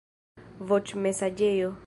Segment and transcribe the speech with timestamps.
[0.71, 1.71] voĉmesaĝejo